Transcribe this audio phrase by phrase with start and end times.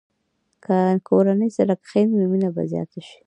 [0.63, 0.75] که
[1.07, 3.15] کورنۍ سره کښېني، نو مینه به زیاته شي.